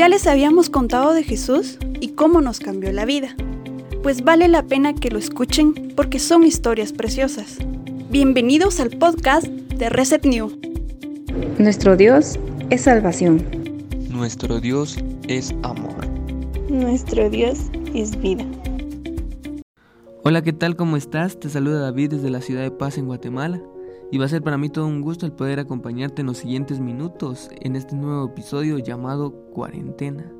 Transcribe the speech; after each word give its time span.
Ya 0.00 0.08
les 0.08 0.26
habíamos 0.26 0.70
contado 0.70 1.12
de 1.12 1.22
Jesús 1.22 1.76
y 2.00 2.12
cómo 2.12 2.40
nos 2.40 2.58
cambió 2.58 2.90
la 2.90 3.04
vida. 3.04 3.36
Pues 4.02 4.24
vale 4.24 4.48
la 4.48 4.62
pena 4.62 4.94
que 4.94 5.10
lo 5.10 5.18
escuchen 5.18 5.92
porque 5.94 6.18
son 6.18 6.42
historias 6.42 6.94
preciosas. 6.94 7.58
Bienvenidos 8.08 8.80
al 8.80 8.88
podcast 8.88 9.46
de 9.46 9.90
Reset 9.90 10.24
New. 10.24 10.58
Nuestro 11.58 11.98
Dios 11.98 12.38
es 12.70 12.80
salvación. 12.80 13.44
Nuestro 14.08 14.58
Dios 14.58 14.96
es 15.28 15.54
amor. 15.64 16.08
Nuestro 16.70 17.28
Dios 17.28 17.58
es 17.92 18.18
vida. 18.18 18.46
Hola, 20.24 20.40
¿qué 20.40 20.54
tal? 20.54 20.76
¿Cómo 20.76 20.96
estás? 20.96 21.38
Te 21.38 21.50
saluda 21.50 21.78
David 21.78 22.12
desde 22.12 22.30
la 22.30 22.40
ciudad 22.40 22.62
de 22.62 22.70
Paz 22.70 22.96
en 22.96 23.04
Guatemala. 23.04 23.60
Y 24.12 24.18
va 24.18 24.24
a 24.24 24.28
ser 24.28 24.42
para 24.42 24.58
mí 24.58 24.68
todo 24.68 24.86
un 24.86 25.02
gusto 25.02 25.24
el 25.24 25.32
poder 25.32 25.60
acompañarte 25.60 26.22
en 26.22 26.26
los 26.26 26.38
siguientes 26.38 26.80
minutos 26.80 27.48
en 27.60 27.76
este 27.76 27.94
nuevo 27.94 28.26
episodio 28.26 28.78
llamado 28.78 29.32
Cuarentena. 29.52 30.32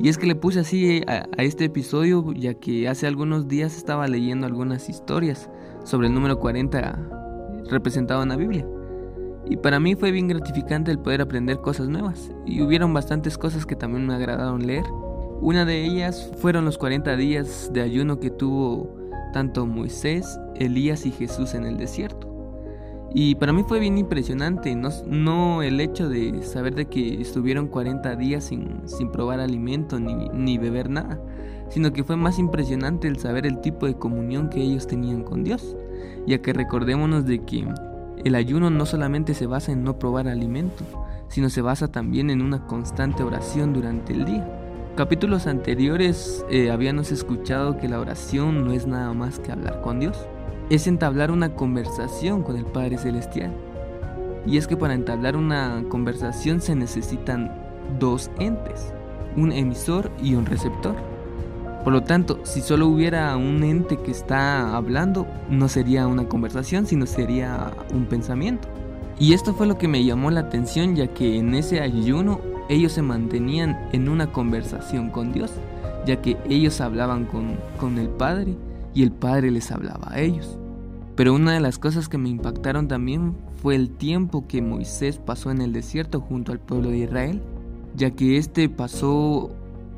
Y 0.00 0.08
es 0.08 0.16
que 0.16 0.26
le 0.26 0.34
puse 0.34 0.60
así 0.60 1.02
a, 1.06 1.26
este 1.38 1.64
episodio 1.66 2.32
ya 2.32 2.54
que 2.54 2.88
hace 2.88 3.06
algunos 3.06 3.48
días 3.48 3.76
estaba 3.76 4.06
leyendo 4.06 4.46
algunas 4.46 4.88
historias 4.88 5.50
sobre 5.84 6.06
el 6.06 6.14
número 6.14 6.38
40 6.38 7.64
representado 7.68 8.22
en 8.22 8.30
la 8.30 8.36
Biblia. 8.36 8.66
Y 9.50 9.56
para 9.56 9.80
mí 9.80 9.94
fue 9.94 10.10
bien 10.10 10.28
gratificante 10.28 10.90
el 10.90 10.98
poder 10.98 11.20
aprender 11.20 11.60
cosas 11.60 11.88
nuevas. 11.88 12.30
Y 12.46 12.62
hubieron 12.62 12.94
bastantes 12.94 13.36
cosas 13.36 13.66
que 13.66 13.76
también 13.76 14.06
me 14.06 14.14
agradaron 14.14 14.66
leer. 14.66 14.84
Una 15.40 15.64
de 15.64 15.84
ellas 15.84 16.30
fueron 16.38 16.64
los 16.64 16.78
40 16.78 17.16
días 17.16 17.70
de 17.72 17.82
ayuno 17.82 18.18
que 18.18 18.30
tuvo 18.30 18.94
tanto 19.32 19.66
Moisés, 19.66 20.38
Elías 20.54 21.06
y 21.06 21.10
Jesús 21.10 21.54
en 21.54 21.64
el 21.64 21.76
desierto. 21.76 22.27
Y 23.14 23.36
para 23.36 23.54
mí 23.54 23.64
fue 23.66 23.80
bien 23.80 23.96
impresionante, 23.96 24.76
no, 24.76 25.62
el 25.62 25.80
hecho 25.80 26.08
de 26.08 26.42
saber 26.42 26.74
de 26.74 26.86
que 26.86 27.20
estuvieron 27.20 27.68
40 27.68 28.16
días 28.16 28.44
sin, 28.44 29.10
probar 29.10 29.40
alimento 29.40 29.98
ni, 29.98 30.28
ni, 30.28 30.58
beber 30.58 30.90
nada, 30.90 31.18
sino 31.70 31.92
que 31.92 32.04
fue 32.04 32.16
más 32.16 32.38
impresionante 32.38 33.08
el 33.08 33.18
saber 33.18 33.46
el 33.46 33.60
tipo 33.60 33.86
de 33.86 33.94
comunión 33.94 34.50
que 34.50 34.60
ellos 34.60 34.86
tenían 34.86 35.22
con 35.22 35.42
Dios, 35.42 35.74
ya 36.26 36.42
que 36.42 36.52
recordémonos 36.52 37.24
de 37.24 37.38
que 37.44 37.66
el 38.24 38.34
ayuno 38.34 38.68
no 38.68 38.84
solamente 38.84 39.32
se 39.32 39.46
basa 39.46 39.72
en 39.72 39.84
no 39.84 39.98
probar 39.98 40.28
alimento, 40.28 40.84
sino 41.28 41.48
se 41.48 41.62
basa 41.62 41.88
también 41.88 42.28
en 42.28 42.42
una 42.42 42.66
constante 42.66 43.22
oración 43.22 43.72
durante 43.72 44.12
el 44.12 44.26
día. 44.26 44.46
Capítulos 44.96 45.46
anteriores 45.46 46.44
eh, 46.50 46.70
habíamos 46.70 47.10
escuchado 47.10 47.78
que 47.78 47.88
la 47.88 48.00
oración 48.00 48.66
no 48.66 48.72
es 48.72 48.86
nada 48.86 49.14
más 49.14 49.38
que 49.38 49.52
hablar 49.52 49.80
con 49.80 50.00
Dios 50.00 50.28
es 50.70 50.86
entablar 50.86 51.30
una 51.30 51.54
conversación 51.54 52.42
con 52.42 52.56
el 52.56 52.64
Padre 52.64 52.98
Celestial. 52.98 53.52
Y 54.46 54.56
es 54.56 54.66
que 54.66 54.76
para 54.76 54.94
entablar 54.94 55.36
una 55.36 55.84
conversación 55.88 56.60
se 56.60 56.74
necesitan 56.74 57.52
dos 57.98 58.30
entes, 58.38 58.92
un 59.36 59.52
emisor 59.52 60.10
y 60.22 60.34
un 60.34 60.46
receptor. 60.46 60.94
Por 61.84 61.92
lo 61.92 62.02
tanto, 62.02 62.40
si 62.44 62.60
solo 62.60 62.86
hubiera 62.86 63.36
un 63.36 63.62
ente 63.62 63.98
que 63.98 64.10
está 64.10 64.76
hablando, 64.76 65.26
no 65.48 65.68
sería 65.68 66.06
una 66.06 66.28
conversación, 66.28 66.86
sino 66.86 67.06
sería 67.06 67.70
un 67.92 68.06
pensamiento. 68.06 68.68
Y 69.18 69.32
esto 69.32 69.54
fue 69.54 69.66
lo 69.66 69.78
que 69.78 69.88
me 69.88 70.04
llamó 70.04 70.30
la 70.30 70.40
atención, 70.40 70.96
ya 70.96 71.08
que 71.08 71.38
en 71.38 71.54
ese 71.54 71.80
ayuno 71.80 72.40
ellos 72.68 72.92
se 72.92 73.02
mantenían 73.02 73.88
en 73.92 74.08
una 74.08 74.30
conversación 74.32 75.10
con 75.10 75.32
Dios, 75.32 75.50
ya 76.06 76.20
que 76.20 76.36
ellos 76.48 76.80
hablaban 76.80 77.24
con, 77.24 77.56
con 77.78 77.98
el 77.98 78.08
Padre 78.08 78.54
y 78.94 79.02
el 79.02 79.12
Padre 79.12 79.50
les 79.50 79.70
hablaba 79.70 80.12
a 80.12 80.20
ellos. 80.20 80.58
Pero 81.18 81.34
una 81.34 81.52
de 81.52 81.60
las 81.60 81.78
cosas 81.78 82.08
que 82.08 82.16
me 82.16 82.28
impactaron 82.28 82.86
también 82.86 83.34
fue 83.60 83.74
el 83.74 83.90
tiempo 83.90 84.46
que 84.46 84.62
Moisés 84.62 85.18
pasó 85.18 85.50
en 85.50 85.60
el 85.60 85.72
desierto 85.72 86.20
junto 86.20 86.52
al 86.52 86.60
pueblo 86.60 86.90
de 86.90 86.98
Israel, 86.98 87.42
ya 87.96 88.12
que 88.12 88.36
éste 88.36 88.68
pasó 88.68 89.50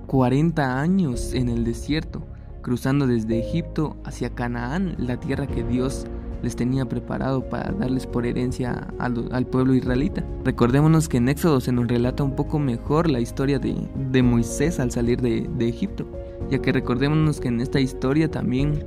40 0.07 0.81
años 0.81 1.35
en 1.35 1.51
el 1.51 1.65
desierto, 1.65 2.23
cruzando 2.63 3.07
desde 3.07 3.39
Egipto 3.39 3.97
hacia 4.05 4.31
Canaán, 4.31 4.95
la 4.99 5.21
tierra 5.21 5.47
que 5.47 5.63
Dios 5.63 6.07
les 6.43 6.57
tenía 6.57 6.87
preparado 6.87 7.49
para 7.51 7.71
darles 7.73 8.07
por 8.07 8.25
herencia 8.25 8.89
al, 8.99 9.47
pueblo 9.47 9.75
israelita. 9.75 10.25
Recordémonos 10.43 11.09
que 11.09 11.19
en 11.19 11.29
Éxodo 11.29 11.61
se 11.61 11.73
nos 11.73 11.87
relata 11.87 12.23
un 12.23 12.35
poco 12.35 12.59
mejor 12.59 13.11
la 13.11 13.21
historia 13.21 13.59
de, 13.59 14.23
Moisés 14.23 14.81
al 14.81 14.91
salir 14.91 15.21
de, 15.21 15.47
de 15.59 15.69
Egipto 15.69 16.07
ya 16.49 16.61
que 16.61 16.73
recordémonos 16.73 17.41
que 17.41 17.49
en 17.49 17.61
esta 17.61 17.81
historia 17.81 18.31
también 18.31 18.85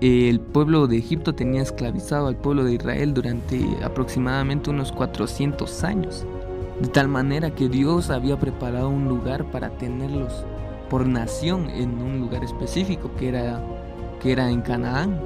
eh, 0.00 0.28
el 0.28 0.40
pueblo 0.40 0.86
de 0.86 0.98
Egipto 0.98 1.34
tenía 1.34 1.62
esclavizado 1.62 2.26
al 2.26 2.36
pueblo 2.36 2.64
de 2.64 2.74
Israel 2.74 3.14
durante 3.14 3.64
aproximadamente 3.82 4.70
unos 4.70 4.92
400 4.92 5.84
años, 5.84 6.26
de 6.80 6.88
tal 6.88 7.08
manera 7.08 7.54
que 7.54 7.68
Dios 7.68 8.10
había 8.10 8.38
preparado 8.38 8.90
un 8.90 9.08
lugar 9.08 9.50
para 9.50 9.70
tenerlos 9.70 10.44
por 10.90 11.06
nación 11.06 11.70
en 11.70 12.02
un 12.02 12.20
lugar 12.20 12.44
específico 12.44 13.10
que 13.18 13.28
era, 13.28 13.62
que 14.20 14.32
era 14.32 14.50
en 14.50 14.60
Canaán. 14.60 15.20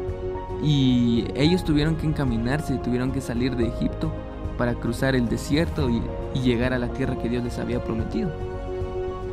Y 0.62 1.24
ellos 1.34 1.64
tuvieron 1.64 1.96
que 1.96 2.06
encaminarse, 2.06 2.76
tuvieron 2.78 3.12
que 3.12 3.20
salir 3.20 3.56
de 3.56 3.68
Egipto 3.68 4.12
para 4.58 4.74
cruzar 4.74 5.16
el 5.16 5.28
desierto 5.28 5.88
y 5.88 6.02
llegar 6.38 6.74
a 6.74 6.78
la 6.78 6.88
tierra 6.92 7.16
que 7.16 7.30
Dios 7.30 7.42
les 7.42 7.58
había 7.58 7.82
prometido. 7.82 8.49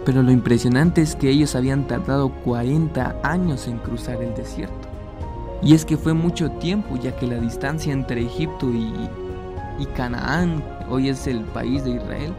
Pero 0.07 0.23
lo 0.23 0.31
impresionante 0.31 1.01
es 1.01 1.17
que 1.17 1.29
ellos 1.29 1.53
habían 1.53 1.85
tardado 1.85 2.29
40 2.45 3.19
años 3.23 3.67
en 3.67 3.77
cruzar 3.79 4.23
el 4.23 4.33
desierto. 4.35 4.87
Y 5.61 5.73
es 5.73 5.83
que 5.83 5.97
fue 5.97 6.13
mucho 6.13 6.49
tiempo 6.49 6.95
ya 6.95 7.13
que 7.17 7.27
la 7.27 7.41
distancia 7.41 7.91
entre 7.91 8.21
Egipto 8.21 8.71
y, 8.71 9.85
Canaán, 9.97 10.63
hoy 10.89 11.09
es 11.09 11.27
el 11.27 11.41
país 11.41 11.83
de 11.83 11.97
Israel, 11.97 12.31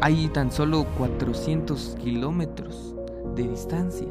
hay 0.00 0.28
tan 0.28 0.50
solo 0.50 0.86
400 0.96 1.98
kilómetros 2.02 2.94
de 3.36 3.48
distancia 3.48 4.08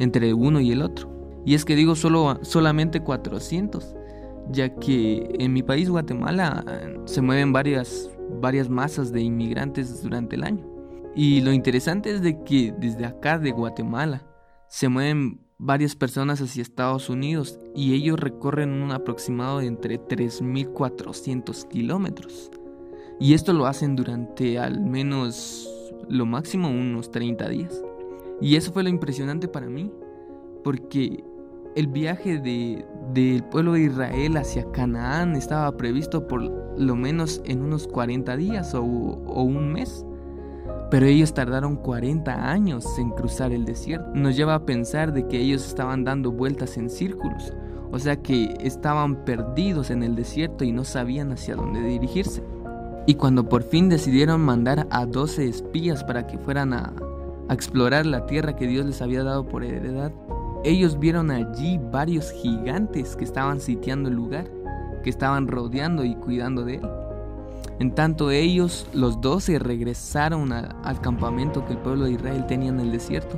entre 0.00 0.34
uno 0.34 0.58
y 0.58 0.72
el 0.72 0.82
otro. 0.82 1.08
Y 1.44 1.54
es 1.54 1.64
que 1.64 1.76
digo 1.76 1.94
solo, 1.94 2.40
solamente 2.42 2.98
400, 2.98 3.94
ya 4.50 4.74
que 4.74 5.36
en 5.38 5.52
mi 5.52 5.62
país 5.62 5.88
Guatemala 5.88 6.64
se 7.04 7.22
mueven 7.22 7.52
varias, 7.52 8.10
varias 8.40 8.68
masas 8.68 9.12
de 9.12 9.20
inmigrantes 9.20 10.02
durante 10.02 10.34
el 10.34 10.42
año. 10.42 10.77
Y 11.18 11.40
lo 11.40 11.52
interesante 11.52 12.12
es 12.12 12.22
de 12.22 12.44
que 12.44 12.72
desde 12.78 13.04
acá 13.04 13.40
de 13.40 13.50
Guatemala 13.50 14.22
se 14.68 14.88
mueven 14.88 15.40
varias 15.58 15.96
personas 15.96 16.40
hacia 16.40 16.62
Estados 16.62 17.10
Unidos 17.10 17.58
y 17.74 17.92
ellos 17.94 18.20
recorren 18.20 18.70
un 18.70 18.92
aproximado 18.92 19.58
de 19.58 19.66
entre 19.66 20.00
3.400 20.00 21.66
kilómetros. 21.66 22.52
Y 23.18 23.34
esto 23.34 23.52
lo 23.52 23.66
hacen 23.66 23.96
durante 23.96 24.60
al 24.60 24.80
menos 24.80 25.68
lo 26.08 26.24
máximo 26.24 26.68
unos 26.68 27.10
30 27.10 27.48
días. 27.48 27.82
Y 28.40 28.54
eso 28.54 28.72
fue 28.72 28.84
lo 28.84 28.88
impresionante 28.88 29.48
para 29.48 29.66
mí, 29.66 29.90
porque 30.62 31.24
el 31.74 31.88
viaje 31.88 32.38
del 32.38 33.42
pueblo 33.50 33.72
de 33.72 33.80
Israel 33.80 34.36
hacia 34.36 34.70
Canaán 34.70 35.34
estaba 35.34 35.76
previsto 35.76 36.28
por 36.28 36.42
lo 36.78 36.94
menos 36.94 37.42
en 37.44 37.62
unos 37.62 37.88
40 37.88 38.36
días 38.36 38.72
o 38.72 38.82
un 38.84 39.72
mes. 39.72 40.04
Pero 40.90 41.06
ellos 41.06 41.34
tardaron 41.34 41.76
40 41.76 42.50
años 42.50 42.86
en 42.98 43.10
cruzar 43.10 43.52
el 43.52 43.64
desierto. 43.64 44.10
Nos 44.14 44.36
lleva 44.36 44.54
a 44.54 44.64
pensar 44.64 45.12
de 45.12 45.26
que 45.26 45.38
ellos 45.38 45.66
estaban 45.66 46.04
dando 46.04 46.32
vueltas 46.32 46.76
en 46.78 46.88
círculos, 46.88 47.52
o 47.90 47.98
sea 47.98 48.16
que 48.16 48.56
estaban 48.60 49.24
perdidos 49.24 49.90
en 49.90 50.02
el 50.02 50.14
desierto 50.14 50.64
y 50.64 50.72
no 50.72 50.84
sabían 50.84 51.32
hacia 51.32 51.56
dónde 51.56 51.82
dirigirse. 51.82 52.42
Y 53.06 53.14
cuando 53.14 53.48
por 53.48 53.62
fin 53.62 53.88
decidieron 53.88 54.40
mandar 54.40 54.86
a 54.90 55.06
12 55.06 55.48
espías 55.48 56.04
para 56.04 56.26
que 56.26 56.38
fueran 56.38 56.72
a, 56.72 56.92
a 57.48 57.54
explorar 57.54 58.06
la 58.06 58.26
tierra 58.26 58.56
que 58.56 58.66
Dios 58.66 58.84
les 58.84 59.00
había 59.00 59.22
dado 59.22 59.46
por 59.46 59.64
heredad, 59.64 60.12
ellos 60.64 60.98
vieron 60.98 61.30
allí 61.30 61.78
varios 61.90 62.32
gigantes 62.32 63.14
que 63.14 63.24
estaban 63.24 63.60
sitiando 63.60 64.08
el 64.08 64.16
lugar, 64.16 64.46
que 65.02 65.10
estaban 65.10 65.46
rodeando 65.46 66.04
y 66.04 66.14
cuidando 66.16 66.64
de 66.64 66.76
él. 66.76 66.97
En 67.80 67.94
tanto 67.94 68.32
ellos, 68.32 68.88
los 68.92 69.20
doce, 69.20 69.60
regresaron 69.60 70.52
al 70.52 71.00
campamento 71.00 71.64
que 71.64 71.74
el 71.74 71.78
pueblo 71.78 72.06
de 72.06 72.12
Israel 72.12 72.44
tenía 72.46 72.70
en 72.70 72.80
el 72.80 72.90
desierto. 72.90 73.36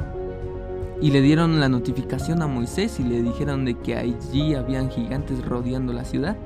Y 1.03 1.11
le 1.11 1.21
dieron 1.21 1.61
la 1.61 1.69
notificación 1.69 2.41
a 2.41 2.47
Moisés 2.47 2.99
y 3.01 3.03
le 3.05 3.23
dijeron 3.23 3.67
de 3.67 3.75
que 3.75 3.97
allí 3.97 4.55
habían 4.55 4.91
gigantes 4.91 5.45
rodeando 5.45 5.93
la 5.93 6.07
ciudad. 6.07 6.39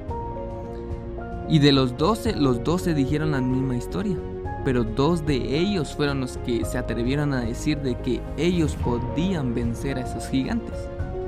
Y 1.49 1.61
de 1.61 1.71
los 1.71 1.97
doce, 1.97 2.35
los 2.35 2.65
doce 2.65 2.95
dijeron 2.95 3.31
la 3.31 3.41
misma 3.41 3.77
historia. 3.77 4.17
Pero 4.65 4.83
dos 4.83 5.25
de 5.25 5.59
ellos 5.59 5.95
fueron 5.95 6.21
los 6.21 6.37
que 6.39 6.65
se 6.65 6.79
atrevieron 6.79 7.33
a 7.33 7.43
decir 7.43 7.79
de 7.81 7.97
que 7.97 8.21
ellos 8.37 8.77
podían 8.83 9.55
vencer 9.55 9.99
a 9.99 10.01
esos 10.01 10.29
gigantes. 10.29 10.75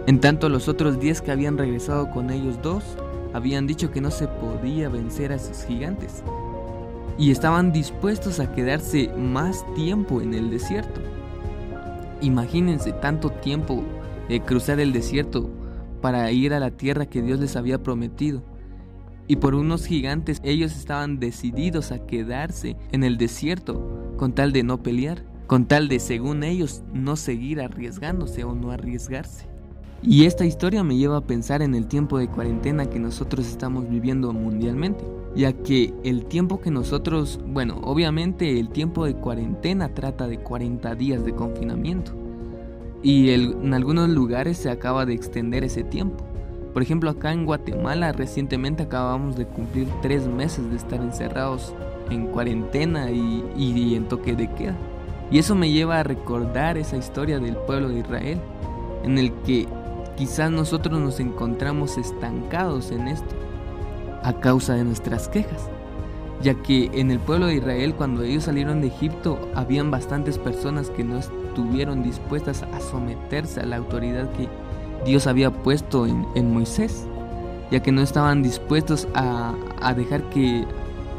En 0.09 0.21
tanto 0.21 0.49
los 0.49 0.67
otros 0.67 0.99
diez 0.99 1.21
que 1.21 1.31
habían 1.31 1.59
regresado 1.59 2.11
con 2.11 2.31
ellos 2.31 2.61
dos 2.61 2.83
habían 3.35 3.67
dicho 3.67 3.91
que 3.91 4.01
no 4.01 4.11
se 4.11 4.27
podía 4.27 4.89
vencer 4.89 5.31
a 5.31 5.35
esos 5.37 5.65
gigantes 5.65 6.23
y 7.19 7.31
estaban 7.31 7.73
dispuestos 7.73 8.41
a 8.41 8.53
quedarse 8.53 9.09
más 9.17 9.65
tiempo 9.75 10.21
en 10.21 10.35
el 10.35 10.51
desierto. 10.51 11.01
Imagínense 12.21 12.93
tanto 12.93 13.31
tiempo 13.31 13.83
de 14.29 14.41
cruzar 14.41 14.81
el 14.81 14.93
desierto 14.93 15.51
para 16.01 16.31
ir 16.31 16.53
a 16.53 16.61
la 16.61 16.71
tierra 16.71 17.07
que 17.07 17.23
Dios 17.23 17.41
les 17.41 17.57
había 17.57 17.83
prometido. 17.83 18.43
Y 19.29 19.37
por 19.37 19.55
unos 19.55 19.87
gigantes 19.87 20.41
ellos 20.45 20.77
estaban 20.77 21.19
decididos 21.19 21.91
a 21.91 22.07
quedarse 22.07 22.77
en 22.93 23.03
el 23.03 23.17
desierto 23.17 24.15
con 24.17 24.33
tal 24.33 24.53
de 24.53 24.63
no 24.63 24.83
pelear, 24.83 25.25
con 25.47 25.67
tal 25.67 25.89
de, 25.89 25.99
según 25.99 26.45
ellos, 26.45 26.83
no 26.93 27.17
seguir 27.17 27.61
arriesgándose 27.61 28.45
o 28.45 28.55
no 28.55 28.71
arriesgarse. 28.71 29.56
Y 30.09 30.25
esta 30.27 30.45
historia 30.45 30.85
me 30.85 30.97
lleva 30.97 31.17
a 31.17 31.27
pensar 31.27 31.63
en 31.63 31.75
el 31.75 31.89
tiempo 31.89 32.19
de 32.19 32.29
cuarentena 32.29 32.87
que 32.87 33.01
nosotros 33.01 33.49
estamos 33.49 33.91
viviendo 33.91 34.33
mundialmente, 34.33 35.05
ya 35.35 35.53
que 35.53 35.93
el 36.05 36.27
tiempo 36.27 36.61
que 36.61 36.71
nosotros, 36.71 37.41
bueno, 37.45 37.81
obviamente 37.83 38.61
el 38.61 38.69
tiempo 38.69 39.05
de 39.05 39.15
cuarentena 39.15 39.89
trata 39.95 40.29
de 40.29 40.39
40 40.39 40.95
días 40.95 41.25
de 41.25 41.35
confinamiento, 41.35 42.13
y 43.03 43.31
en 43.31 43.75
algunos 43.75 44.09
lugares 44.09 44.59
se 44.59 44.71
acaba 44.71 45.07
de 45.07 45.15
extender 45.15 45.65
ese 45.65 45.83
tiempo. 45.83 46.25
Por 46.73 46.83
ejemplo, 46.83 47.11
acá 47.11 47.33
en 47.33 47.45
Guatemala 47.45 48.13
recientemente 48.13 48.85
acabamos 48.85 49.37
de 49.37 49.47
cumplir 49.47 49.89
tres 50.03 50.29
meses 50.29 50.71
de 50.71 50.77
estar 50.77 51.01
encerrados 51.01 51.75
en 52.11 52.29
cuarentena 52.29 53.11
y, 53.11 53.43
y 53.57 53.97
en 53.97 54.07
toque 54.07 54.37
de 54.37 54.49
queda. 54.55 54.77
Y 55.33 55.39
eso 55.39 55.57
me 55.57 55.73
lleva 55.73 55.99
a 55.99 56.05
recordar 56.05 56.79
esa 56.79 56.97
historia 56.97 57.41
del 57.41 57.57
pueblo 57.57 57.89
de 57.89 58.01
Israel, 58.01 58.39
en 59.03 59.19
el 59.19 59.33
que 59.45 59.67
quizás 60.17 60.51
nosotros 60.51 61.01
nos 61.01 61.21
encontramos 61.21 61.99
estancados 61.99 62.91
en 62.91 63.09
esto 63.09 63.35
a 64.23 64.33
causa 64.41 64.75
de 64.75 64.85
nuestras 64.85 65.29
quejas, 65.29 65.69
ya 66.43 66.55
que 66.55 66.91
en 66.95 67.11
el 67.11 67.21
pueblo 67.21 67.47
de 67.47 67.57
Israel 67.57 67.95
cuando 67.95 68.23
ellos 68.23 68.45
salieron 68.45 68.81
de 68.81 68.89
Egipto 68.89 69.39
habían 69.55 69.91
bastantes 69.91 70.39
personas 70.39 70.91
que 70.91 71.05
no 71.05 71.19
estuvieron 71.19 72.03
dispuestas 72.03 72.63
a 72.63 72.81
someterse 72.81 73.61
a 73.61 73.67
la 73.67 73.77
autoridad 73.77 74.31
que 74.33 74.49
Dios 75.05 75.27
había 75.27 75.51
puesto 75.51 76.07
en, 76.07 76.53
Moisés, 76.53 77.07
ya 77.71 77.81
que 77.81 77.93
no 77.93 78.03
estaban 78.03 78.43
dispuestos 78.43 79.07
a, 79.15 79.55
dejar 79.95 80.23
que, 80.31 80.65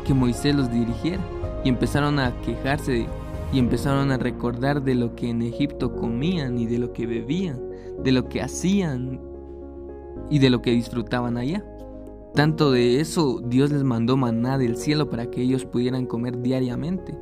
que 0.05 0.13
Moisés 0.13 0.55
los 0.55 0.71
dirigiera 0.71 1.23
y 1.63 1.69
empezaron 1.69 2.19
a 2.19 2.33
quejarse 2.41 2.91
de 2.91 3.07
y 3.51 3.59
empezaron 3.59 4.11
a 4.11 4.17
recordar 4.17 4.83
de 4.83 4.95
lo 4.95 5.15
que 5.15 5.29
en 5.29 5.41
Egipto 5.41 5.95
comían 5.95 6.57
y 6.57 6.65
de 6.65 6.79
lo 6.79 6.93
que 6.93 7.07
bebían, 7.07 7.59
de 8.03 8.11
lo 8.11 8.27
que 8.27 8.41
hacían 8.41 9.21
y 10.29 10.39
de 10.39 10.49
lo 10.49 10.61
que 10.61 10.71
disfrutaban 10.71 11.37
allá. 11.37 11.63
Tanto 12.33 12.71
de 12.71 12.99
eso 12.99 13.41
Dios 13.43 13.71
les 13.71 13.83
mandó 13.83 14.17
maná 14.17 14.57
del 14.57 14.75
cielo 14.75 15.09
para 15.09 15.31
que 15.31 15.41
ellos 15.41 15.65
pudieran 15.65 16.05
comer 16.05 16.41
diariamente. 16.41 17.17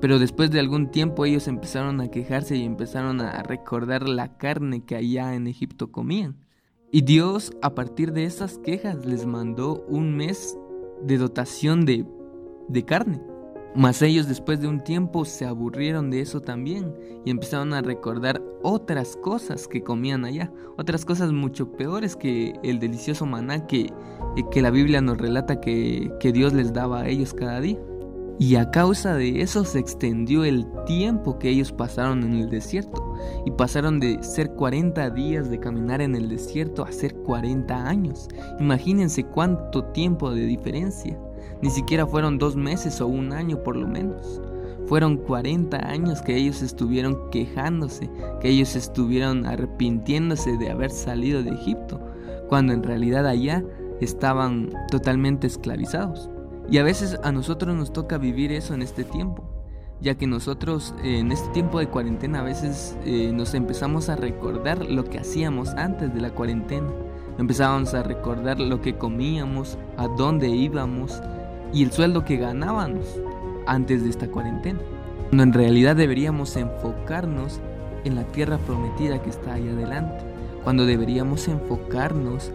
Pero 0.00 0.18
después 0.18 0.50
de 0.50 0.60
algún 0.60 0.90
tiempo 0.90 1.26
ellos 1.26 1.46
empezaron 1.46 2.00
a 2.00 2.10
quejarse 2.10 2.56
y 2.56 2.64
empezaron 2.64 3.20
a 3.20 3.42
recordar 3.42 4.08
la 4.08 4.38
carne 4.38 4.84
que 4.84 4.96
allá 4.96 5.34
en 5.34 5.46
Egipto 5.46 5.92
comían. 5.92 6.36
Y 6.90 7.02
Dios 7.02 7.52
a 7.60 7.74
partir 7.74 8.12
de 8.12 8.24
esas 8.24 8.58
quejas 8.58 9.04
les 9.04 9.26
mandó 9.26 9.84
un 9.88 10.16
mes 10.16 10.58
de 11.04 11.18
dotación 11.18 11.84
de, 11.84 12.06
de 12.68 12.84
carne. 12.84 13.20
Mas 13.74 14.02
ellos 14.02 14.26
después 14.26 14.60
de 14.60 14.66
un 14.66 14.82
tiempo 14.82 15.24
se 15.24 15.46
aburrieron 15.46 16.10
de 16.10 16.20
eso 16.20 16.40
también 16.40 16.92
y 17.24 17.30
empezaron 17.30 17.72
a 17.72 17.82
recordar 17.82 18.42
otras 18.62 19.16
cosas 19.16 19.68
que 19.68 19.82
comían 19.82 20.24
allá, 20.24 20.52
otras 20.76 21.04
cosas 21.04 21.32
mucho 21.32 21.70
peores 21.72 22.16
que 22.16 22.54
el 22.64 22.80
delicioso 22.80 23.26
maná 23.26 23.66
que, 23.66 23.82
eh, 23.82 24.42
que 24.50 24.62
la 24.62 24.70
Biblia 24.70 25.00
nos 25.00 25.18
relata 25.18 25.60
que, 25.60 26.12
que 26.18 26.32
Dios 26.32 26.52
les 26.52 26.72
daba 26.72 27.02
a 27.02 27.08
ellos 27.08 27.32
cada 27.32 27.60
día. 27.60 27.78
Y 28.40 28.56
a 28.56 28.70
causa 28.70 29.14
de 29.16 29.42
eso 29.42 29.66
se 29.66 29.78
extendió 29.78 30.44
el 30.44 30.66
tiempo 30.86 31.38
que 31.38 31.50
ellos 31.50 31.72
pasaron 31.72 32.22
en 32.22 32.32
el 32.32 32.48
desierto. 32.48 33.14
Y 33.44 33.50
pasaron 33.50 34.00
de 34.00 34.22
ser 34.22 34.54
40 34.54 35.10
días 35.10 35.50
de 35.50 35.60
caminar 35.60 36.00
en 36.00 36.14
el 36.14 36.30
desierto 36.30 36.82
a 36.82 36.90
ser 36.90 37.14
40 37.16 37.86
años. 37.86 38.28
Imagínense 38.58 39.24
cuánto 39.24 39.84
tiempo 39.92 40.30
de 40.30 40.46
diferencia. 40.46 41.20
Ni 41.62 41.70
siquiera 41.70 42.06
fueron 42.06 42.38
dos 42.38 42.56
meses 42.56 43.00
o 43.00 43.06
un 43.06 43.32
año 43.32 43.62
por 43.62 43.76
lo 43.76 43.86
menos. 43.86 44.40
Fueron 44.86 45.18
40 45.18 45.76
años 45.88 46.20
que 46.22 46.36
ellos 46.36 46.62
estuvieron 46.62 47.30
quejándose, 47.30 48.10
que 48.40 48.48
ellos 48.48 48.74
estuvieron 48.74 49.46
arrepintiéndose 49.46 50.56
de 50.56 50.70
haber 50.70 50.90
salido 50.90 51.42
de 51.42 51.50
Egipto, 51.50 52.00
cuando 52.48 52.72
en 52.72 52.82
realidad 52.82 53.26
allá 53.26 53.62
estaban 54.00 54.72
totalmente 54.90 55.46
esclavizados. 55.46 56.30
Y 56.70 56.78
a 56.78 56.82
veces 56.82 57.18
a 57.22 57.30
nosotros 57.30 57.76
nos 57.76 57.92
toca 57.92 58.18
vivir 58.18 58.52
eso 58.52 58.74
en 58.74 58.82
este 58.82 59.04
tiempo, 59.04 59.44
ya 60.00 60.16
que 60.16 60.26
nosotros 60.26 60.94
en 61.04 61.30
este 61.30 61.48
tiempo 61.50 61.78
de 61.78 61.88
cuarentena 61.88 62.40
a 62.40 62.44
veces 62.44 62.96
eh, 63.04 63.32
nos 63.32 63.54
empezamos 63.54 64.08
a 64.08 64.16
recordar 64.16 64.84
lo 64.86 65.04
que 65.04 65.18
hacíamos 65.18 65.68
antes 65.70 66.12
de 66.12 66.20
la 66.20 66.30
cuarentena. 66.30 66.88
Empezábamos 67.38 67.94
a 67.94 68.02
recordar 68.02 68.58
lo 68.58 68.80
que 68.80 68.96
comíamos, 68.96 69.78
a 69.96 70.08
dónde 70.08 70.48
íbamos, 70.48 71.22
y 71.72 71.82
el 71.82 71.92
sueldo 71.92 72.24
que 72.24 72.36
ganábamos 72.36 73.20
antes 73.66 74.02
de 74.02 74.10
esta 74.10 74.28
cuarentena. 74.28 74.80
Cuando 75.28 75.42
en 75.44 75.52
realidad 75.52 75.96
deberíamos 75.96 76.56
enfocarnos 76.56 77.60
en 78.04 78.16
la 78.16 78.24
tierra 78.24 78.58
prometida 78.58 79.22
que 79.22 79.30
está 79.30 79.54
ahí 79.54 79.68
adelante. 79.68 80.24
Cuando 80.64 80.86
deberíamos 80.86 81.46
enfocarnos 81.48 82.50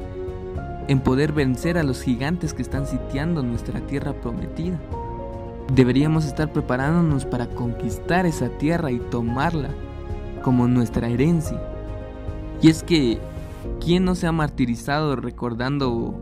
en 0.88 1.00
poder 1.00 1.32
vencer 1.32 1.78
a 1.78 1.84
los 1.84 2.02
gigantes 2.02 2.54
que 2.54 2.62
están 2.62 2.86
sitiando 2.86 3.42
nuestra 3.44 3.80
tierra 3.82 4.14
prometida. 4.14 4.80
Deberíamos 5.74 6.26
estar 6.26 6.52
preparándonos 6.52 7.26
para 7.26 7.48
conquistar 7.48 8.26
esa 8.26 8.50
tierra 8.50 8.92
y 8.92 9.00
tomarla 9.00 9.70
como 10.44 10.68
nuestra 10.68 11.08
herencia. 11.08 11.60
Y 12.62 12.70
es 12.70 12.84
que, 12.84 13.20
¿quién 13.84 14.06
no 14.06 14.14
se 14.16 14.28
ha 14.28 14.32
martirizado 14.32 15.16
recordando 15.16 16.14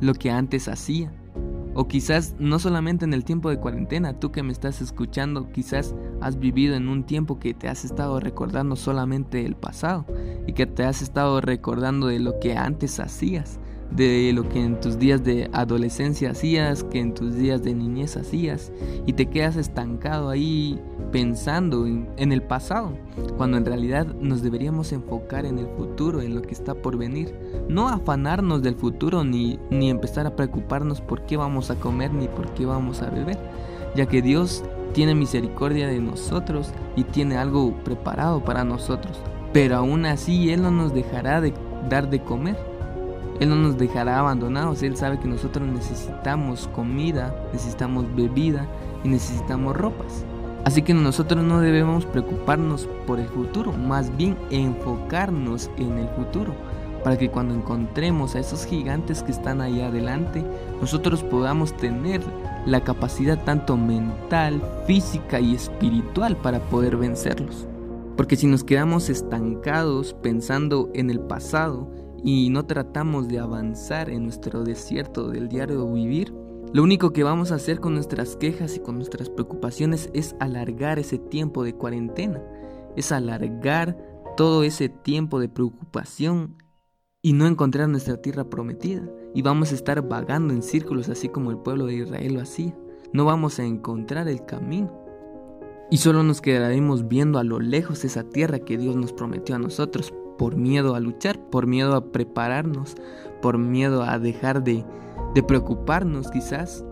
lo 0.00 0.14
que 0.14 0.30
antes 0.30 0.68
hacía? 0.68 1.10
O 1.74 1.86
quizás 1.86 2.34
no 2.38 2.58
solamente 2.58 3.04
en 3.04 3.14
el 3.14 3.24
tiempo 3.24 3.48
de 3.48 3.58
cuarentena, 3.58 4.18
tú 4.18 4.32
que 4.32 4.42
me 4.42 4.52
estás 4.52 4.80
escuchando, 4.82 5.52
quizás 5.52 5.94
has 6.20 6.38
vivido 6.38 6.74
en 6.74 6.88
un 6.88 7.04
tiempo 7.04 7.38
que 7.38 7.54
te 7.54 7.68
has 7.68 7.84
estado 7.84 8.18
recordando 8.18 8.74
solamente 8.74 9.46
el 9.46 9.54
pasado 9.54 10.04
y 10.46 10.52
que 10.52 10.66
te 10.66 10.84
has 10.84 11.00
estado 11.00 11.40
recordando 11.40 12.08
de 12.08 12.18
lo 12.18 12.40
que 12.40 12.56
antes 12.56 12.98
hacías 12.98 13.60
de 13.90 14.32
lo 14.32 14.48
que 14.48 14.64
en 14.64 14.80
tus 14.80 14.98
días 14.98 15.24
de 15.24 15.50
adolescencia 15.52 16.30
hacías, 16.30 16.84
que 16.84 17.00
en 17.00 17.14
tus 17.14 17.34
días 17.34 17.62
de 17.62 17.74
niñez 17.74 18.16
hacías, 18.16 18.72
y 19.06 19.14
te 19.14 19.26
quedas 19.26 19.56
estancado 19.56 20.28
ahí 20.28 20.80
pensando 21.10 21.86
en, 21.86 22.32
el 22.32 22.42
pasado, 22.42 22.92
cuando 23.36 23.56
en 23.56 23.64
realidad 23.64 24.06
nos 24.20 24.42
deberíamos 24.42 24.92
enfocar 24.92 25.44
en 25.44 25.58
el 25.58 25.66
futuro, 25.76 26.22
en 26.22 26.34
lo 26.34 26.42
que 26.42 26.52
está 26.52 26.74
por 26.74 26.96
venir, 26.96 27.34
no 27.68 27.88
afanarnos 27.88 28.62
del 28.62 28.76
futuro 28.76 29.24
ni, 29.24 29.58
ni 29.70 29.90
empezar 29.90 30.26
a 30.26 30.36
preocuparnos 30.36 31.00
por 31.00 31.22
qué 31.22 31.36
vamos 31.36 31.70
a 31.70 31.74
comer 31.76 32.12
ni 32.12 32.28
por 32.28 32.54
qué 32.54 32.66
vamos 32.66 33.02
a 33.02 33.10
beber, 33.10 33.38
ya 33.96 34.06
que 34.06 34.22
Dios 34.22 34.62
tiene 34.92 35.14
misericordia 35.14 35.88
de 35.88 36.00
nosotros 36.00 36.72
y 36.96 37.04
tiene 37.04 37.36
algo 37.36 37.74
preparado 37.84 38.44
para 38.44 38.62
nosotros, 38.62 39.18
pero 39.52 39.76
aún 39.76 40.06
así 40.06 40.52
Él 40.52 40.62
no 40.62 40.70
nos 40.70 40.94
dejará 40.94 41.40
de 41.40 41.52
dar 41.88 42.08
de 42.08 42.22
comer 42.22 42.69
él 43.40 43.48
no 43.48 43.56
nos 43.56 43.78
dejará 43.78 44.18
abandonados, 44.18 44.82
Él 44.82 44.98
sabe 44.98 45.18
que 45.18 45.26
nosotros 45.26 45.66
necesitamos 45.66 46.68
comida, 46.74 47.34
necesitamos 47.54 48.04
bebida 48.14 48.68
y 49.02 49.08
necesitamos 49.08 49.74
ropas. 49.74 50.26
Así 50.64 50.82
que 50.82 50.92
nosotros 50.92 51.42
no 51.42 51.60
debemos 51.60 52.04
preocuparnos 52.04 52.86
por 53.06 53.18
el 53.18 53.28
futuro, 53.28 53.72
más 53.72 54.14
bien 54.14 54.36
enfocarnos 54.50 55.70
en 55.78 55.96
el 55.96 56.08
futuro, 56.10 56.52
para 57.02 57.16
que 57.16 57.30
cuando 57.30 57.54
encontremos 57.54 58.34
a 58.34 58.40
esos 58.40 58.66
gigantes 58.66 59.22
que 59.22 59.32
están 59.32 59.62
ahí 59.62 59.80
adelante, 59.80 60.44
nosotros 60.78 61.22
podamos 61.22 61.74
tener 61.78 62.20
la 62.66 62.82
capacidad 62.82 63.42
tanto 63.42 63.78
mental, 63.78 64.60
física 64.86 65.40
y 65.40 65.54
espiritual 65.54 66.36
para 66.36 66.60
poder 66.60 66.98
vencerlos. 66.98 67.66
Porque 68.18 68.36
si 68.36 68.46
nos 68.46 68.64
quedamos 68.64 69.08
estancados 69.08 70.12
pensando 70.12 70.90
en 70.92 71.08
el 71.08 71.20
pasado, 71.20 71.88
y 72.22 72.50
no 72.50 72.66
tratamos 72.66 73.28
de 73.28 73.38
avanzar 73.38 74.10
en 74.10 74.24
nuestro 74.24 74.64
desierto 74.64 75.28
del 75.28 75.48
diario 75.48 75.90
vivir, 75.92 76.32
lo 76.72 76.84
único 76.84 77.12
que 77.12 77.24
vamos 77.24 77.50
a 77.50 77.56
hacer 77.56 77.80
con 77.80 77.94
nuestras 77.94 78.36
quejas 78.36 78.76
y 78.76 78.80
con 78.80 78.96
nuestras 78.96 79.28
preocupaciones 79.28 80.08
es 80.14 80.36
alargar 80.38 80.98
ese 81.00 81.18
tiempo 81.18 81.64
de 81.64 81.74
cuarentena, 81.74 82.42
es 82.96 83.10
alargar 83.10 83.98
todo 84.36 84.62
ese 84.62 84.88
tiempo 84.88 85.40
de 85.40 85.48
preocupación 85.48 86.56
y 87.22 87.32
no 87.32 87.46
encontrar 87.46 87.88
nuestra 87.88 88.16
tierra 88.22 88.44
prometida. 88.44 89.02
Y 89.34 89.42
vamos 89.42 89.72
a 89.72 89.74
estar 89.74 90.06
vagando 90.06 90.54
en 90.54 90.62
círculos 90.62 91.08
así 91.08 91.28
como 91.28 91.50
el 91.50 91.58
pueblo 91.58 91.86
de 91.86 91.94
Israel 91.94 92.34
lo 92.34 92.40
hacía. 92.40 92.74
No 93.12 93.24
vamos 93.24 93.58
a 93.58 93.64
encontrar 93.64 94.28
el 94.28 94.44
camino. 94.44 94.96
Y 95.90 95.96
solo 95.96 96.22
nos 96.22 96.40
quedaremos 96.40 97.08
viendo 97.08 97.40
a 97.40 97.44
lo 97.44 97.58
lejos 97.58 98.04
esa 98.04 98.22
tierra 98.22 98.60
que 98.60 98.78
Dios 98.78 98.94
nos 98.94 99.12
prometió 99.12 99.56
a 99.56 99.58
nosotros, 99.58 100.14
por 100.40 100.56
miedo 100.56 100.94
a 100.94 101.00
luchar, 101.00 101.38
por 101.38 101.66
miedo 101.66 101.94
a 101.94 102.12
prepararnos, 102.12 102.94
por 103.42 103.58
miedo 103.58 104.04
a 104.04 104.18
dejar 104.18 104.64
de, 104.64 104.86
preocuparnos 105.46 106.30
quizás. 106.30 106.82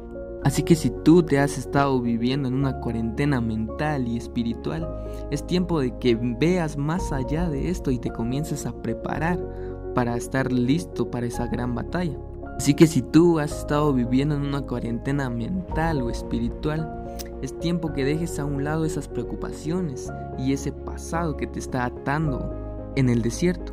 Así 0.45 0.65
que 0.65 0.75
si 0.75 0.91
tú 0.91 1.23
te 1.23 1.39
has 1.39 1.57
estado 1.57 1.99
viviendo 2.03 2.47
en 2.47 2.53
una 2.53 2.79
cuarentena 2.81 3.41
mental 3.41 4.07
y 4.07 4.19
espiritual, 4.19 4.87
es 5.31 5.47
tiempo 5.47 5.81
de 5.81 5.97
que 5.99 6.15
veas 6.15 6.77
más 6.77 7.11
allá 7.11 7.49
de 7.49 7.71
esto 7.71 7.91
y 7.91 7.99
te 7.99 8.11
comiences 8.11 8.67
a 8.67 8.83
preparar 8.83 9.39
para 9.95 10.19
estar 10.19 10.53
listo 10.53 11.11
para 11.11 11.25
esa 11.25 11.47
gran 11.47 11.75
batalla. 11.75 12.19
Así 12.59 12.75
que 12.75 12.87
si 12.87 13.01
tú 13.01 13.39
has 13.39 13.61
estado 13.61 13.95
viviendo 13.95 14.35
en 14.35 14.43
una 14.43 14.61
cuarentena 14.61 15.31
mental 15.31 16.03
o 16.03 16.11
espiritual, 16.11 16.95
Es 17.41 17.57
tiempo 17.59 17.93
que 17.93 18.05
dejes 18.05 18.39
a 18.39 18.45
un 18.45 18.65
lado 18.65 18.85
esas 18.85 19.09
preocupaciones 19.09 20.13
y 20.39 20.53
ese 20.53 20.73
pasado 20.73 21.37
que 21.37 21.47
te 21.47 21.61
está 21.61 21.85
atando 21.85 22.68
en 22.99 23.09
el 23.09 23.23
desierto. 23.23 23.73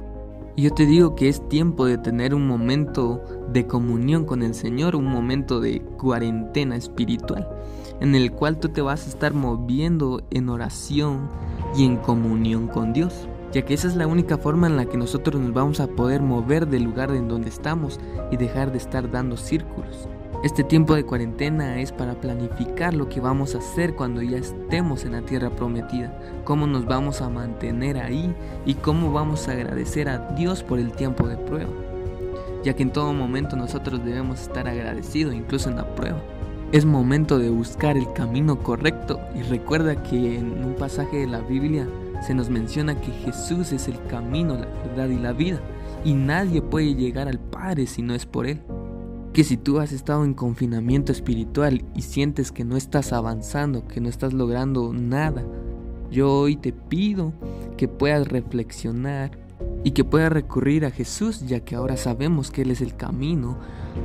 Yo 0.58 0.72
te 0.72 0.86
digo 0.86 1.16
que 1.16 1.28
es 1.28 1.48
tiempo 1.50 1.86
de 1.86 1.98
tener 1.98 2.34
un 2.34 2.48
momento 2.48 3.22
de 3.52 3.68
comunión 3.68 4.24
con 4.24 4.42
el 4.42 4.54
Señor, 4.54 4.96
un 4.96 5.06
momento 5.06 5.60
de 5.60 5.82
cuarentena 5.82 6.78
espiritual, 6.78 7.50
en 8.00 8.16
el 8.16 8.32
cual 8.32 8.58
tú 8.60 8.70
te 8.70 8.82
vas 8.82 9.06
a 9.06 9.10
estar 9.10 9.34
moviendo 9.34 10.22
en 10.32 10.48
oración 10.48 11.30
y 11.76 11.84
en 11.84 11.98
comunión 11.98 12.68
con 12.68 12.94
Dios, 12.94 13.28
ya 13.52 13.64
que 13.64 13.74
esa 13.74 13.90
es 13.90 13.98
la 13.98 14.08
única 14.08 14.38
forma 14.38 14.68
en 14.68 14.78
la 14.78 14.86
que 14.86 14.98
nosotros 14.98 15.42
nos 15.42 15.54
vamos 15.54 15.82
a 15.82 15.88
poder 15.88 16.22
mover 16.22 16.68
del 16.68 16.84
lugar 16.84 17.12
en 17.12 17.28
donde 17.28 17.50
estamos 17.50 18.00
y 18.32 18.38
dejar 18.38 18.72
de 18.72 18.78
estar 18.78 19.12
dando 19.12 19.36
círculos. 19.36 20.08
Este 20.46 20.64
tiempo 20.64 20.94
de 20.94 21.04
cuarentena 21.04 21.82
es 21.82 21.92
para 21.92 22.22
planificar 22.22 22.94
lo 22.94 23.10
que 23.10 23.20
vamos 23.20 23.56
a 23.56 23.58
hacer 23.58 23.96
cuando 23.96 24.22
ya 24.22 24.38
estemos 24.38 25.04
en 25.04 25.14
la 25.14 25.24
tierra 25.24 25.50
prometida, 25.50 26.16
cómo 26.44 26.68
nos 26.68 26.86
vamos 26.86 27.20
a 27.22 27.30
mantener 27.30 27.98
ahí 27.98 28.32
y 28.64 28.76
cómo 28.76 29.12
vamos 29.12 29.48
a 29.48 29.54
agradecer 29.54 30.08
a 30.08 30.20
Dios 30.36 30.62
por 30.62 30.78
el 30.78 30.92
tiempo 30.92 31.28
de 31.28 31.36
prueba, 31.36 31.72
ya 32.64 32.76
que 32.76 32.84
en 32.84 32.94
todo 32.94 33.12
momento 33.12 33.56
nosotros 33.56 34.06
debemos 34.06 34.40
estar 34.40 34.68
agradecidos, 34.68 35.34
incluso 35.34 35.72
en 35.72 35.78
la 35.78 35.96
prueba. 35.96 36.22
Es 36.72 36.86
momento 36.86 37.40
de 37.40 37.50
buscar 37.50 37.98
el 37.98 38.14
camino 38.14 38.60
correcto 38.60 39.20
y 39.34 39.42
recuerda 39.42 40.04
que 40.04 40.38
en 40.38 40.64
un 40.64 40.76
pasaje 40.76 41.22
de 41.22 41.28
la 41.28 41.40
Biblia 41.40 41.88
se 42.22 42.36
nos 42.36 42.52
menciona 42.52 43.02
que 43.02 43.12
Jesús 43.12 43.72
es 43.72 43.88
el 43.88 44.00
camino, 44.12 44.54
la 44.54 44.68
verdad 44.88 45.10
y 45.10 45.18
la 45.18 45.34
vida 45.34 45.60
y 46.04 46.14
nadie 46.14 46.62
puede 46.62 46.94
llegar 46.94 47.28
al 47.28 47.40
Padre 47.40 47.88
si 47.88 48.04
no 48.04 48.14
es 48.14 48.28
por 48.28 48.46
Él 48.46 48.62
que 49.36 49.44
si 49.44 49.58
tú 49.58 49.82
has 49.82 49.92
estado 49.92 50.24
en 50.24 50.34
confinamiento 50.34 51.12
espiritual 51.12 51.84
y 51.94 52.04
sientes 52.04 52.54
que 52.54 52.64
no 52.64 52.78
estás 52.78 53.12
avanzando, 53.12 53.86
que 53.86 54.00
no 54.00 54.08
estás 54.08 54.32
logrando 54.32 54.94
nada, 54.94 55.46
yo 56.10 56.32
hoy 56.32 56.56
te 56.56 56.72
pido 56.72 57.34
que 57.76 57.90
puedas 57.90 58.30
reflexionar 58.30 59.38
y 59.84 59.92
que 59.92 60.06
puedas 60.06 60.32
recurrir 60.32 60.86
a 60.86 60.90
Jesús, 60.90 61.46
ya 61.46 61.60
que 61.60 61.76
ahora 61.76 61.98
sabemos 61.98 62.50
que 62.50 62.62
Él 62.62 62.72
es 62.72 62.80
el 62.80 62.96
camino 62.96 63.58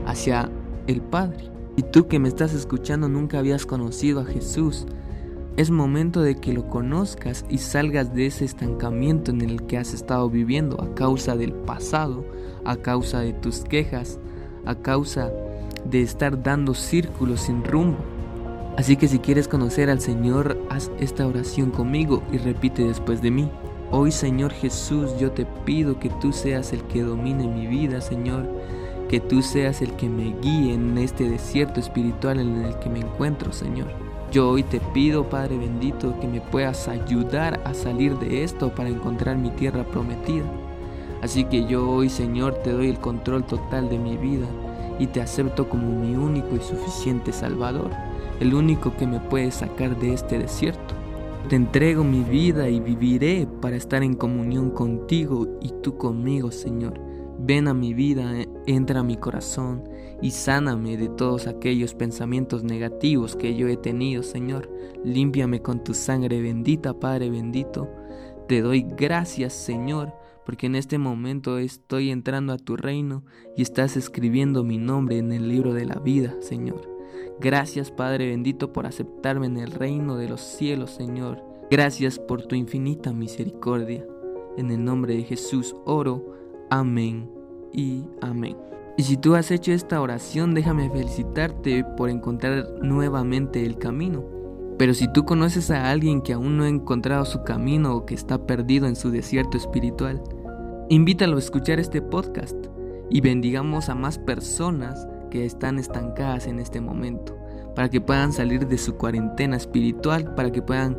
hacia 0.04 0.50
el 0.88 1.00
Padre. 1.00 1.48
Y 1.76 1.82
tú 1.82 2.08
que 2.08 2.18
me 2.18 2.26
estás 2.26 2.52
escuchando 2.52 3.08
nunca 3.08 3.38
habías 3.38 3.66
conocido 3.66 4.22
a 4.22 4.24
Jesús, 4.24 4.84
es 5.56 5.70
momento 5.70 6.22
de 6.22 6.40
que 6.40 6.52
lo 6.52 6.68
conozcas 6.68 7.44
y 7.48 7.58
salgas 7.58 8.12
de 8.12 8.26
ese 8.26 8.44
estancamiento 8.44 9.30
en 9.30 9.42
el 9.42 9.62
que 9.66 9.78
has 9.78 9.94
estado 9.94 10.28
viviendo 10.28 10.82
a 10.82 10.92
causa 10.96 11.36
del 11.36 11.52
pasado, 11.52 12.24
a 12.64 12.74
causa 12.74 13.20
de 13.20 13.32
tus 13.32 13.60
quejas, 13.60 14.18
a 14.66 14.74
causa 14.74 15.30
de 15.84 16.02
estar 16.02 16.42
dando 16.42 16.74
círculos 16.74 17.42
sin 17.42 17.64
rumbo. 17.64 17.98
Así 18.76 18.96
que 18.96 19.08
si 19.08 19.18
quieres 19.18 19.48
conocer 19.48 19.90
al 19.90 20.00
Señor, 20.00 20.58
haz 20.70 20.90
esta 21.00 21.26
oración 21.26 21.70
conmigo 21.70 22.22
y 22.32 22.38
repite 22.38 22.84
después 22.84 23.20
de 23.20 23.30
mí. 23.30 23.50
Hoy 23.90 24.12
Señor 24.12 24.52
Jesús, 24.52 25.10
yo 25.18 25.32
te 25.32 25.44
pido 25.64 25.98
que 25.98 26.08
tú 26.08 26.32
seas 26.32 26.72
el 26.72 26.82
que 26.84 27.02
domine 27.02 27.48
mi 27.48 27.66
vida, 27.66 28.00
Señor, 28.00 28.48
que 29.08 29.18
tú 29.18 29.42
seas 29.42 29.82
el 29.82 29.92
que 29.96 30.08
me 30.08 30.34
guíe 30.40 30.74
en 30.74 30.96
este 30.96 31.28
desierto 31.28 31.80
espiritual 31.80 32.38
en 32.38 32.64
el 32.64 32.78
que 32.78 32.88
me 32.88 33.00
encuentro, 33.00 33.52
Señor. 33.52 33.88
Yo 34.30 34.48
hoy 34.48 34.62
te 34.62 34.78
pido, 34.78 35.28
Padre 35.28 35.58
bendito, 35.58 36.18
que 36.20 36.28
me 36.28 36.40
puedas 36.40 36.86
ayudar 36.86 37.60
a 37.64 37.74
salir 37.74 38.16
de 38.18 38.44
esto 38.44 38.72
para 38.72 38.88
encontrar 38.88 39.36
mi 39.36 39.50
tierra 39.50 39.82
prometida. 39.82 40.44
Así 41.22 41.44
que 41.44 41.66
yo 41.66 41.88
hoy, 41.88 42.08
Señor, 42.08 42.54
te 42.62 42.72
doy 42.72 42.88
el 42.88 42.98
control 42.98 43.44
total 43.44 43.88
de 43.88 43.98
mi 43.98 44.16
vida 44.16 44.46
y 44.98 45.06
te 45.06 45.20
acepto 45.20 45.68
como 45.68 45.98
mi 45.98 46.14
único 46.14 46.56
y 46.56 46.60
suficiente 46.60 47.32
Salvador, 47.32 47.90
el 48.40 48.54
único 48.54 48.96
que 48.96 49.06
me 49.06 49.20
puede 49.20 49.50
sacar 49.50 49.98
de 49.98 50.14
este 50.14 50.38
desierto. 50.38 50.94
Te 51.48 51.56
entrego 51.56 52.04
mi 52.04 52.22
vida 52.22 52.68
y 52.68 52.80
viviré 52.80 53.48
para 53.60 53.76
estar 53.76 54.02
en 54.02 54.14
comunión 54.14 54.70
contigo 54.70 55.46
y 55.60 55.72
tú 55.82 55.96
conmigo, 55.96 56.50
Señor. 56.50 57.00
Ven 57.38 57.68
a 57.68 57.74
mi 57.74 57.94
vida, 57.94 58.32
entra 58.66 59.00
a 59.00 59.02
mi 59.02 59.16
corazón 59.16 59.88
y 60.20 60.30
sáname 60.32 60.98
de 60.98 61.08
todos 61.08 61.46
aquellos 61.46 61.94
pensamientos 61.94 62.62
negativos 62.62 63.34
que 63.34 63.56
yo 63.56 63.66
he 63.68 63.78
tenido, 63.78 64.22
Señor. 64.22 64.70
Límpiame 65.02 65.62
con 65.62 65.82
tu 65.82 65.94
sangre 65.94 66.42
bendita, 66.42 66.92
Padre 66.92 67.30
bendito. 67.30 67.88
Te 68.46 68.60
doy 68.60 68.82
gracias, 68.82 69.54
Señor, 69.54 70.12
porque 70.50 70.66
en 70.66 70.74
este 70.74 70.98
momento 70.98 71.58
estoy 71.58 72.10
entrando 72.10 72.52
a 72.52 72.58
tu 72.58 72.76
reino 72.76 73.22
y 73.56 73.62
estás 73.62 73.96
escribiendo 73.96 74.64
mi 74.64 74.78
nombre 74.78 75.16
en 75.16 75.30
el 75.30 75.48
libro 75.48 75.74
de 75.74 75.84
la 75.84 76.00
vida, 76.00 76.34
Señor. 76.40 76.90
Gracias, 77.38 77.92
Padre 77.92 78.30
bendito, 78.30 78.72
por 78.72 78.84
aceptarme 78.84 79.46
en 79.46 79.58
el 79.58 79.70
reino 79.70 80.16
de 80.16 80.28
los 80.28 80.40
cielos, 80.40 80.90
Señor. 80.90 81.40
Gracias 81.70 82.18
por 82.18 82.42
tu 82.42 82.56
infinita 82.56 83.12
misericordia. 83.12 84.04
En 84.56 84.72
el 84.72 84.84
nombre 84.84 85.14
de 85.14 85.22
Jesús 85.22 85.76
oro. 85.84 86.34
Amén 86.68 87.30
y 87.72 88.02
amén. 88.20 88.56
Y 88.96 89.04
si 89.04 89.16
tú 89.16 89.36
has 89.36 89.52
hecho 89.52 89.70
esta 89.70 90.00
oración, 90.00 90.52
déjame 90.52 90.90
felicitarte 90.90 91.84
por 91.96 92.10
encontrar 92.10 92.66
nuevamente 92.82 93.64
el 93.64 93.78
camino. 93.78 94.24
Pero 94.80 94.94
si 94.94 95.06
tú 95.12 95.24
conoces 95.24 95.70
a 95.70 95.90
alguien 95.92 96.22
que 96.22 96.32
aún 96.32 96.56
no 96.56 96.64
ha 96.64 96.68
encontrado 96.68 97.24
su 97.24 97.44
camino 97.44 97.94
o 97.94 98.04
que 98.04 98.14
está 98.14 98.46
perdido 98.46 98.88
en 98.88 98.96
su 98.96 99.12
desierto 99.12 99.56
espiritual, 99.56 100.20
invítalo 100.90 101.36
a 101.36 101.38
escuchar 101.38 101.78
este 101.78 102.02
podcast 102.02 102.56
y 103.10 103.20
bendigamos 103.20 103.88
a 103.88 103.94
más 103.94 104.18
personas 104.18 105.06
que 105.30 105.46
están 105.46 105.78
estancadas 105.78 106.48
en 106.48 106.58
este 106.58 106.80
momento, 106.80 107.38
para 107.76 107.88
que 107.88 108.00
puedan 108.00 108.32
salir 108.32 108.66
de 108.66 108.76
su 108.76 108.96
cuarentena 108.96 109.56
espiritual, 109.56 110.34
para 110.34 110.50
que 110.50 110.62
puedan 110.62 110.98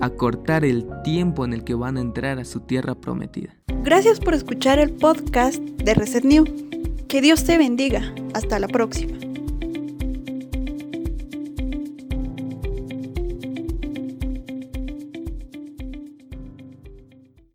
acortar 0.00 0.64
el 0.64 0.86
tiempo 1.02 1.44
en 1.44 1.52
el 1.52 1.64
que 1.64 1.74
van 1.74 1.96
a 1.96 2.00
entrar 2.00 2.38
a 2.38 2.44
su 2.44 2.60
tierra 2.60 2.94
prometida. 2.94 3.56
Gracias 3.82 4.20
por 4.20 4.34
escuchar 4.34 4.78
el 4.78 4.92
podcast 4.92 5.58
de 5.58 5.94
Reset 5.94 6.24
New. 6.24 6.44
Que 7.08 7.20
Dios 7.20 7.44
te 7.44 7.58
bendiga. 7.58 8.14
Hasta 8.34 8.60
la 8.60 8.68
próxima. 8.68 9.23